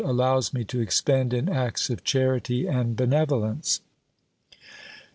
allows 0.03 0.51
me 0.51 0.63
to 0.63 0.79
expend 0.81 1.31
in 1.31 1.47
acts 1.47 1.87
of 1.91 2.03
charity 2.03 2.65
and 2.65 2.95
benevolence. 2.95 3.81